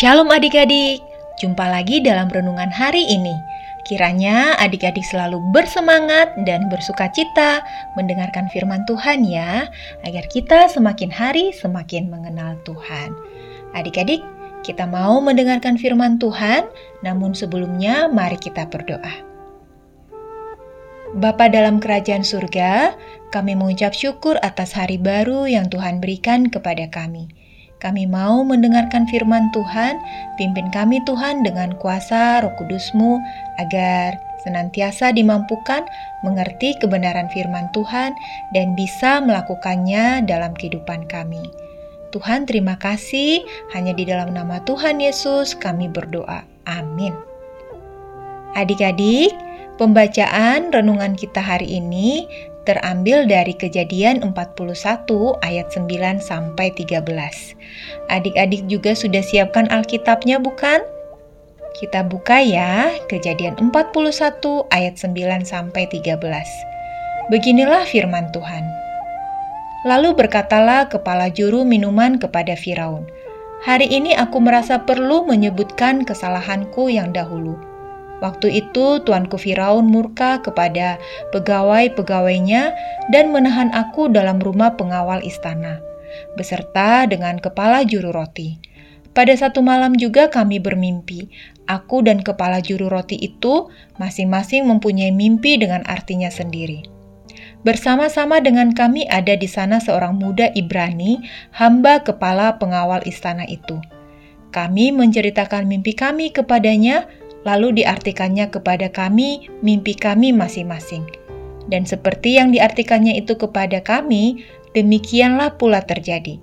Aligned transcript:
Shalom 0.00 0.32
adik-adik, 0.32 1.04
jumpa 1.44 1.60
lagi 1.68 2.00
dalam 2.00 2.32
renungan 2.32 2.72
hari 2.72 3.04
ini. 3.04 3.36
Kiranya 3.84 4.56
adik-adik 4.56 5.04
selalu 5.04 5.36
bersemangat 5.52 6.40
dan 6.48 6.72
bersuka 6.72 7.12
cita 7.12 7.60
mendengarkan 8.00 8.48
firman 8.48 8.80
Tuhan 8.88 9.28
ya, 9.28 9.68
agar 10.08 10.24
kita 10.32 10.72
semakin 10.72 11.12
hari 11.12 11.52
semakin 11.52 12.08
mengenal 12.08 12.56
Tuhan. 12.64 13.12
Adik-adik, 13.76 14.24
kita 14.64 14.88
mau 14.88 15.20
mendengarkan 15.20 15.76
firman 15.76 16.16
Tuhan, 16.16 16.64
namun 17.04 17.36
sebelumnya 17.36 18.08
mari 18.08 18.40
kita 18.40 18.72
berdoa. 18.72 19.20
Bapa 21.12 21.52
dalam 21.52 21.76
kerajaan 21.76 22.24
surga, 22.24 22.96
kami 23.36 23.52
mengucap 23.52 23.92
syukur 23.92 24.40
atas 24.40 24.72
hari 24.72 24.96
baru 24.96 25.44
yang 25.44 25.68
Tuhan 25.68 26.00
berikan 26.00 26.48
kepada 26.48 26.88
kami. 26.88 27.49
Kami 27.80 28.04
mau 28.04 28.44
mendengarkan 28.44 29.08
firman 29.08 29.48
Tuhan, 29.56 29.96
pimpin 30.36 30.68
kami 30.68 31.00
Tuhan 31.08 31.40
dengan 31.40 31.72
kuasa 31.80 32.44
roh 32.44 32.52
kudusmu, 32.60 33.16
agar 33.56 34.20
senantiasa 34.44 35.16
dimampukan 35.16 35.88
mengerti 36.20 36.76
kebenaran 36.76 37.32
firman 37.32 37.72
Tuhan 37.72 38.12
dan 38.52 38.76
bisa 38.76 39.24
melakukannya 39.24 40.28
dalam 40.28 40.52
kehidupan 40.52 41.08
kami. 41.08 41.40
Tuhan 42.12 42.44
terima 42.44 42.76
kasih, 42.76 43.40
hanya 43.72 43.96
di 43.96 44.04
dalam 44.04 44.36
nama 44.36 44.60
Tuhan 44.68 45.00
Yesus 45.00 45.56
kami 45.56 45.88
berdoa. 45.88 46.44
Amin. 46.68 47.16
Adik-adik, 48.58 49.30
pembacaan 49.80 50.74
renungan 50.74 51.16
kita 51.16 51.40
hari 51.40 51.80
ini 51.80 52.26
terambil 52.70 53.26
dari 53.26 53.50
Kejadian 53.50 54.22
41 54.22 54.30
ayat 55.42 55.66
9 55.74 56.22
sampai 56.22 56.70
13. 56.70 57.02
Adik-adik 58.06 58.62
juga 58.70 58.94
sudah 58.94 59.18
siapkan 59.26 59.66
Alkitabnya 59.74 60.38
bukan? 60.38 60.78
Kita 61.74 62.06
buka 62.06 62.38
ya, 62.38 62.94
Kejadian 63.10 63.58
41 63.58 64.70
ayat 64.70 64.94
9 64.94 65.42
sampai 65.42 65.90
13. 65.90 66.14
Beginilah 67.34 67.82
firman 67.90 68.30
Tuhan. 68.30 68.62
Lalu 69.82 70.14
berkatalah 70.14 70.86
kepala 70.86 71.26
juru 71.34 71.66
minuman 71.66 72.22
kepada 72.22 72.54
Firaun, 72.54 73.08
"Hari 73.66 73.90
ini 73.90 74.14
aku 74.14 74.38
merasa 74.38 74.78
perlu 74.86 75.26
menyebutkan 75.26 76.06
kesalahanku 76.06 76.86
yang 76.86 77.10
dahulu." 77.10 77.69
Waktu 78.20 78.52
itu 78.52 79.00
tuanku 79.00 79.40
Firaun 79.40 79.88
murka 79.88 80.44
kepada 80.44 81.00
pegawai-pegawainya 81.32 82.76
dan 83.08 83.32
menahan 83.32 83.72
aku 83.72 84.12
dalam 84.12 84.36
rumah 84.40 84.76
pengawal 84.76 85.24
istana, 85.24 85.80
beserta 86.36 87.08
dengan 87.08 87.40
kepala 87.40 87.80
juru 87.88 88.12
roti. 88.12 88.60
Pada 89.10 89.34
satu 89.34 89.58
malam 89.64 89.98
juga 89.98 90.30
kami 90.30 90.62
bermimpi. 90.62 91.26
Aku 91.66 92.02
dan 92.02 92.22
kepala 92.22 92.62
juru 92.62 92.90
roti 92.90 93.18
itu 93.18 93.70
masing-masing 93.98 94.66
mempunyai 94.66 95.10
mimpi 95.10 95.58
dengan 95.58 95.82
artinya 95.86 96.30
sendiri. 96.30 96.86
Bersama-sama 97.60 98.40
dengan 98.40 98.72
kami 98.72 99.04
ada 99.10 99.36
di 99.36 99.44
sana 99.44 99.82
seorang 99.82 100.16
muda 100.16 100.48
Ibrani, 100.56 101.20
hamba 101.52 102.00
kepala 102.00 102.56
pengawal 102.56 103.04
istana 103.04 103.44
itu. 103.44 103.78
Kami 104.50 104.90
menceritakan 104.90 105.68
mimpi 105.68 105.94
kami 105.94 106.34
kepadanya, 106.34 107.06
lalu 107.44 107.82
diartikannya 107.82 108.52
kepada 108.52 108.92
kami 108.92 109.48
mimpi 109.64 109.96
kami 109.96 110.32
masing-masing. 110.32 111.04
Dan 111.70 111.86
seperti 111.86 112.36
yang 112.36 112.50
diartikannya 112.50 113.14
itu 113.16 113.38
kepada 113.38 113.78
kami, 113.80 114.42
demikianlah 114.74 115.54
pula 115.54 115.80
terjadi. 115.84 116.36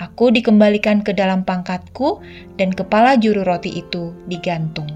Aku 0.00 0.32
dikembalikan 0.32 1.04
ke 1.04 1.12
dalam 1.12 1.44
pangkatku, 1.44 2.24
dan 2.56 2.72
kepala 2.72 3.20
juru 3.20 3.44
roti 3.44 3.84
itu 3.84 4.16
digantung. 4.24 4.88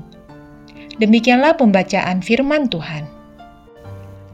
Demikianlah 0.97 1.60
pembacaan 1.60 2.25
firman 2.25 2.72
Tuhan. 2.72 3.04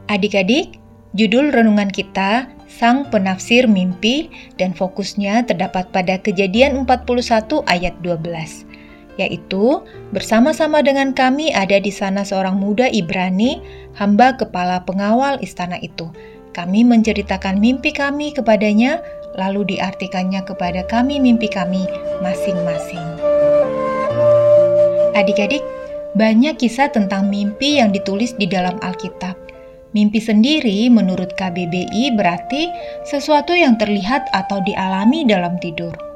Adik-adik, 0.07 0.79
judul 1.11 1.51
renungan 1.51 1.91
kita 1.91 2.47
Sang 2.71 3.03
Penafsir 3.11 3.67
Mimpi 3.67 4.31
dan 4.55 4.71
fokusnya 4.71 5.43
terdapat 5.43 5.91
pada 5.91 6.15
Kejadian 6.23 6.87
41 6.87 7.67
ayat 7.67 7.91
12 7.99 8.70
yaitu 9.19 9.83
bersama-sama 10.15 10.79
dengan 10.79 11.11
kami 11.11 11.51
ada 11.51 11.79
di 11.79 11.91
sana 11.91 12.23
seorang 12.23 12.55
muda 12.55 12.87
Ibrani, 12.87 13.59
hamba 13.97 14.35
kepala 14.35 14.83
pengawal 14.87 15.39
istana 15.43 15.79
itu. 15.83 16.07
Kami 16.51 16.83
menceritakan 16.83 17.63
mimpi 17.63 17.95
kami 17.95 18.35
kepadanya, 18.35 18.99
lalu 19.39 19.75
diartikannya 19.75 20.43
kepada 20.43 20.83
kami 20.87 21.19
mimpi 21.19 21.47
kami 21.47 21.87
masing-masing. 22.19 23.07
Adik-adik, 25.15 25.63
banyak 26.15 26.59
kisah 26.59 26.91
tentang 26.91 27.31
mimpi 27.31 27.79
yang 27.79 27.95
ditulis 27.95 28.35
di 28.35 28.47
dalam 28.47 28.75
Alkitab. 28.83 29.35
Mimpi 29.91 30.23
sendiri 30.23 30.87
menurut 30.87 31.35
KBBI 31.35 32.15
berarti 32.15 32.71
sesuatu 33.03 33.51
yang 33.51 33.75
terlihat 33.75 34.27
atau 34.31 34.63
dialami 34.63 35.27
dalam 35.27 35.59
tidur. 35.59 36.10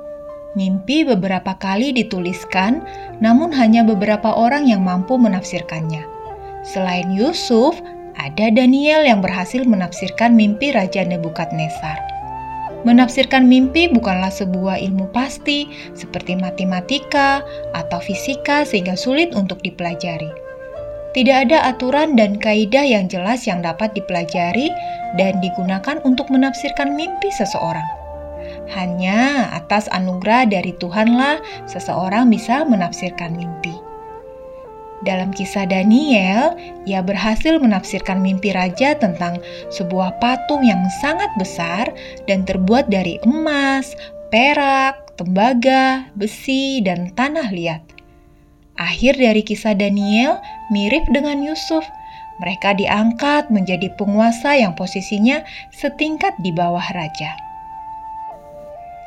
Mimpi 0.56 1.04
beberapa 1.04 1.60
kali 1.60 1.92
dituliskan, 1.92 2.80
namun 3.20 3.52
hanya 3.52 3.84
beberapa 3.84 4.32
orang 4.32 4.72
yang 4.72 4.88
mampu 4.88 5.20
menafsirkannya. 5.20 6.08
Selain 6.64 7.12
Yusuf, 7.12 7.76
ada 8.16 8.48
Daniel 8.48 9.04
yang 9.04 9.20
berhasil 9.20 9.68
menafsirkan 9.68 10.32
mimpi 10.32 10.72
Raja 10.72 11.04
Nebukadnezar. 11.04 12.00
Menafsirkan 12.88 13.52
mimpi 13.52 13.92
bukanlah 13.92 14.32
sebuah 14.32 14.80
ilmu 14.80 15.12
pasti 15.12 15.68
seperti 15.92 16.40
matematika 16.40 17.44
atau 17.76 18.00
fisika 18.00 18.64
sehingga 18.64 18.96
sulit 18.96 19.36
untuk 19.36 19.60
dipelajari. 19.60 20.32
Tidak 21.12 21.52
ada 21.52 21.68
aturan 21.68 22.16
dan 22.16 22.40
kaidah 22.40 22.88
yang 22.88 23.12
jelas 23.12 23.44
yang 23.44 23.60
dapat 23.60 23.92
dipelajari 23.92 24.72
dan 25.20 25.44
digunakan 25.44 26.00
untuk 26.08 26.32
menafsirkan 26.32 26.96
mimpi 26.96 27.28
seseorang. 27.36 28.05
Hanya 28.74 29.54
atas 29.54 29.86
anugerah 29.94 30.50
dari 30.50 30.74
Tuhanlah 30.82 31.42
seseorang 31.70 32.34
bisa 32.34 32.66
menafsirkan 32.66 33.38
mimpi. 33.38 33.74
Dalam 35.06 35.30
kisah 35.30 35.70
Daniel, 35.70 36.58
ia 36.90 37.04
berhasil 37.06 37.62
menafsirkan 37.62 38.26
mimpi 38.26 38.50
raja 38.56 38.98
tentang 38.98 39.38
sebuah 39.70 40.18
patung 40.18 40.66
yang 40.66 40.82
sangat 41.04 41.30
besar 41.38 41.94
dan 42.26 42.42
terbuat 42.42 42.90
dari 42.90 43.22
emas, 43.22 43.94
perak, 44.34 45.14
tembaga, 45.14 46.10
besi, 46.18 46.82
dan 46.82 47.14
tanah 47.14 47.54
liat. 47.54 47.86
Akhir 48.82 49.16
dari 49.16 49.46
kisah 49.46 49.78
Daniel 49.78 50.42
mirip 50.74 51.06
dengan 51.14 51.40
Yusuf. 51.44 51.86
Mereka 52.44 52.76
diangkat 52.76 53.48
menjadi 53.48 53.94
penguasa 53.96 54.60
yang 54.60 54.76
posisinya 54.76 55.46
setingkat 55.72 56.36
di 56.44 56.52
bawah 56.52 56.84
raja. 56.92 57.32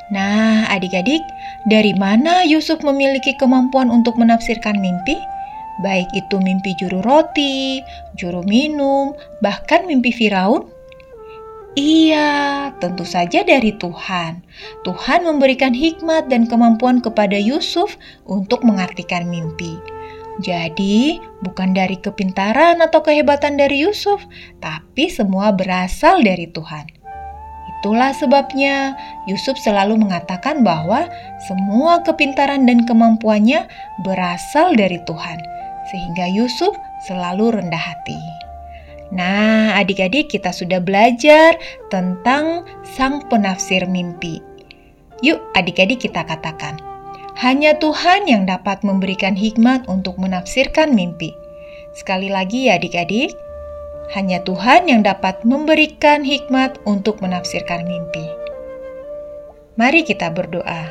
Nah, 0.08 0.64
adik-adik, 0.72 1.20
dari 1.69 1.92
mana 1.92 2.41
Yusuf 2.48 2.80
memiliki 2.80 3.36
kemampuan 3.36 3.92
untuk 3.92 4.16
menafsirkan 4.16 4.80
mimpi? 4.80 5.20
Baik 5.84 6.08
itu 6.16 6.41
mimpi 6.41 6.74
juru 6.80 7.04
roti, 7.04 7.84
juru 8.16 8.42
minum, 8.42 9.12
bahkan 9.44 9.84
mimpi 9.84 10.10
Firaun? 10.10 10.66
Iya, 11.78 12.72
tentu 12.82 13.06
saja 13.06 13.46
dari 13.46 13.70
Tuhan. 13.76 14.42
Tuhan 14.82 15.22
memberikan 15.22 15.70
hikmat 15.70 16.26
dan 16.26 16.50
kemampuan 16.50 16.98
kepada 16.98 17.38
Yusuf 17.38 17.94
untuk 18.26 18.66
mengartikan 18.66 19.31
mimpi. 19.31 19.78
Jadi, 20.43 21.22
bukan 21.46 21.78
dari 21.78 21.94
kepintaran 21.99 22.82
atau 22.82 22.99
kehebatan 23.02 23.55
dari 23.55 23.87
Yusuf, 23.87 24.22
tapi 24.58 25.06
semua 25.06 25.55
berasal 25.55 26.22
dari 26.26 26.50
Tuhan. 26.50 26.97
Itulah 27.78 28.10
sebabnya 28.10 28.98
Yusuf 29.30 29.54
selalu 29.54 30.02
mengatakan 30.02 30.66
bahwa 30.66 31.06
semua 31.46 32.02
kepintaran 32.02 32.66
dan 32.66 32.82
kemampuannya 32.82 33.70
berasal 34.02 34.75
dari 34.75 34.98
Tuhan, 35.06 35.38
sehingga 35.94 36.26
Yusuf 36.26 36.75
selalu 37.06 37.54
rendah 37.62 37.78
hati. 37.78 38.19
Nah, 39.14 39.78
adik-adik, 39.78 40.28
kita 40.34 40.50
sudah 40.50 40.82
belajar 40.82 41.54
tentang 41.88 42.66
sang 42.82 43.22
penafsir 43.30 43.86
mimpi. 43.86 44.42
Yuk, 45.22 45.38
adik-adik, 45.54 46.02
kita 46.02 46.26
katakan, 46.26 46.76
hanya 47.38 47.78
Tuhan 47.78 48.26
yang 48.26 48.44
dapat 48.44 48.82
memberikan 48.82 49.38
hikmat 49.38 49.86
untuk 49.86 50.19
menafsirkan 50.19 50.92
mimpi. 50.92 51.31
Sekali 51.94 52.28
lagi, 52.28 52.69
ya, 52.69 52.76
adik-adik 52.76 53.32
hanya 54.12 54.40
Tuhan 54.44 54.88
yang 54.88 55.05
dapat 55.05 55.44
memberikan 55.44 56.25
hikmat 56.25 56.81
untuk 56.88 57.20
menafsirkan 57.20 57.84
mimpi. 57.84 58.25
Mari 59.78 60.02
kita 60.02 60.32
berdoa. 60.32 60.90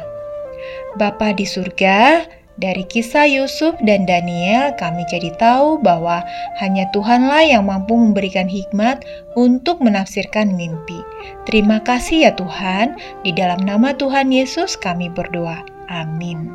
Bapa 0.96 1.36
di 1.36 1.46
surga, 1.46 2.26
dari 2.58 2.90
kisah 2.90 3.30
Yusuf 3.30 3.78
dan 3.86 4.10
Daniel, 4.10 4.74
kami 4.82 5.06
jadi 5.14 5.30
tahu 5.38 5.78
bahwa 5.78 6.26
hanya 6.58 6.90
Tuhanlah 6.90 7.46
yang 7.46 7.70
mampu 7.70 7.94
memberikan 7.94 8.50
hikmat 8.50 9.06
untuk 9.38 9.78
menafsirkan 9.78 10.58
mimpi. 10.58 11.06
Terima 11.46 11.78
kasih 11.86 12.26
ya 12.26 12.32
Tuhan, 12.34 12.98
di 13.22 13.30
dalam 13.30 13.62
nama 13.62 13.94
Tuhan 13.94 14.34
Yesus 14.34 14.74
kami 14.74 15.14
berdoa. 15.14 15.62
Amin. 15.86 16.50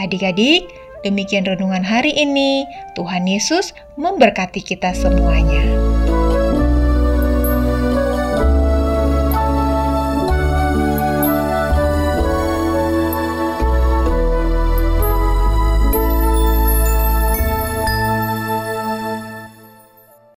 Adik-adik, 0.00 0.70
demikian 1.06 1.46
renungan 1.46 1.84
hari 1.84 2.10
ini. 2.14 2.66
Tuhan 2.98 3.28
Yesus 3.28 3.76
memberkati 3.98 4.64
kita 4.64 4.94
semuanya. 4.96 5.62